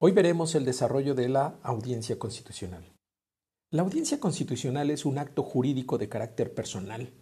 [0.00, 2.84] Hoy veremos el desarrollo de la audiencia constitucional.
[3.72, 7.12] La audiencia constitucional es un acto jurídico de carácter personal,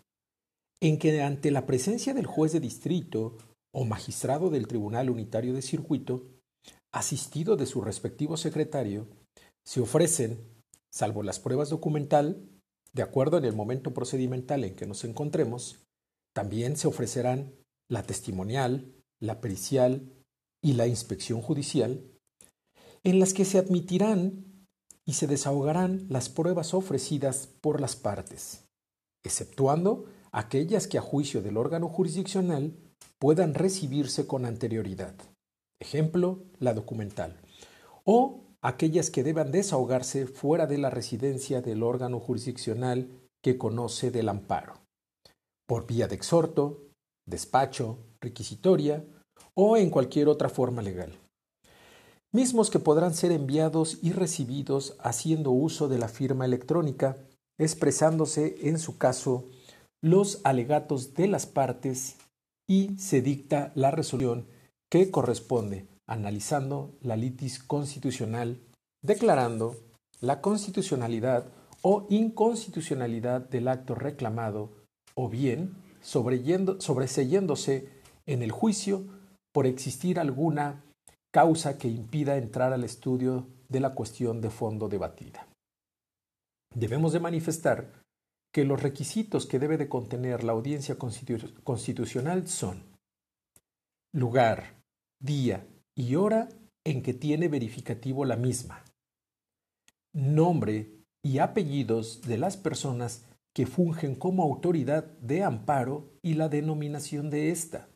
[0.82, 3.38] en que ante la presencia del juez de distrito
[3.72, 6.26] o magistrado del Tribunal Unitario de Circuito,
[6.92, 9.08] asistido de su respectivo secretario,
[9.64, 10.46] se ofrecen,
[10.90, 12.46] salvo las pruebas documental,
[12.92, 15.78] de acuerdo en el momento procedimental en que nos encontremos,
[16.34, 17.54] también se ofrecerán
[17.88, 20.12] la testimonial, la pericial
[20.62, 22.12] y la inspección judicial,
[23.06, 24.66] en las que se admitirán
[25.04, 28.64] y se desahogarán las pruebas ofrecidas por las partes,
[29.24, 32.76] exceptuando aquellas que a juicio del órgano jurisdiccional
[33.20, 35.14] puedan recibirse con anterioridad.
[35.80, 37.36] Ejemplo, la documental.
[38.02, 43.08] O aquellas que deban desahogarse fuera de la residencia del órgano jurisdiccional
[43.40, 44.80] que conoce del amparo,
[45.68, 46.88] por vía de exhorto,
[47.24, 49.04] despacho, requisitoria
[49.54, 51.16] o en cualquier otra forma legal
[52.36, 57.16] mismos que podrán ser enviados y recibidos haciendo uso de la firma electrónica,
[57.58, 59.46] expresándose en su caso
[60.02, 62.16] los alegatos de las partes
[62.68, 64.46] y se dicta la resolución
[64.90, 68.60] que corresponde, analizando la litis constitucional,
[69.02, 69.74] declarando
[70.20, 71.46] la constitucionalidad
[71.80, 74.72] o inconstitucionalidad del acto reclamado
[75.14, 77.88] o bien sobreseyéndose
[78.26, 79.04] en el juicio
[79.54, 80.84] por existir alguna
[81.32, 85.46] causa que impida entrar al estudio de la cuestión de fondo debatida.
[86.74, 87.92] Debemos de manifestar
[88.52, 92.82] que los requisitos que debe de contener la audiencia constitucional son
[94.14, 94.82] lugar,
[95.20, 96.48] día y hora
[96.84, 98.82] en que tiene verificativo la misma,
[100.14, 100.90] nombre
[101.22, 107.50] y apellidos de las personas que fungen como autoridad de amparo y la denominación de
[107.50, 107.88] ésta,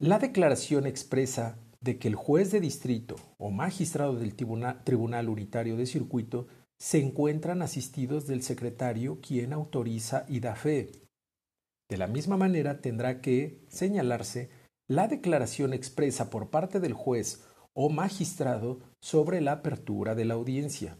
[0.00, 5.84] la declaración expresa de que el juez de distrito o magistrado del Tribunal Unitario de
[5.84, 6.48] Circuito
[6.78, 10.90] se encuentran asistidos del secretario quien autoriza y da fe.
[11.90, 14.48] De la misma manera tendrá que señalarse
[14.88, 20.96] la declaración expresa por parte del juez o magistrado sobre la apertura de la audiencia.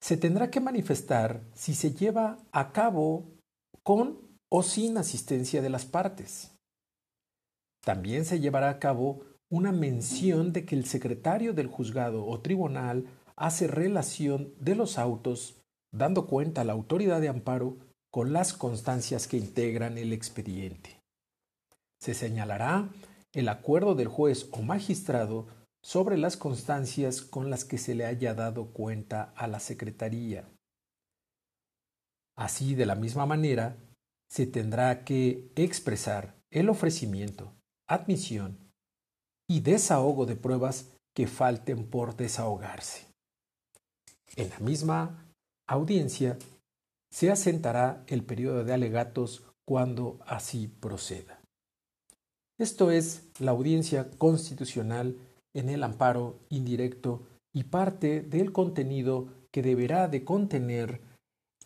[0.00, 3.28] Se tendrá que manifestar si se lleva a cabo
[3.82, 4.18] con
[4.48, 6.56] o sin asistencia de las partes.
[7.84, 13.06] También se llevará a cabo una mención de que el secretario del juzgado o tribunal
[13.36, 15.60] hace relación de los autos,
[15.92, 17.78] dando cuenta a la autoridad de amparo
[18.10, 21.00] con las constancias que integran el expediente.
[21.98, 22.90] Se señalará
[23.32, 25.46] el acuerdo del juez o magistrado
[25.82, 30.48] sobre las constancias con las que se le haya dado cuenta a la Secretaría.
[32.36, 33.76] Así, de la misma manera,
[34.28, 37.59] se tendrá que expresar el ofrecimiento
[37.90, 38.56] admisión
[39.48, 43.06] y desahogo de pruebas que falten por desahogarse.
[44.36, 45.26] En la misma
[45.68, 46.38] audiencia
[47.10, 51.40] se asentará el periodo de alegatos cuando así proceda.
[52.58, 55.16] Esto es la audiencia constitucional
[55.52, 61.00] en el amparo indirecto y parte del contenido que deberá de contener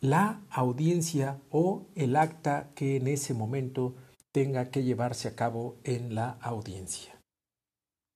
[0.00, 3.94] la audiencia o el acta que en ese momento
[4.34, 7.13] tenga que llevarse a cabo en la audiencia.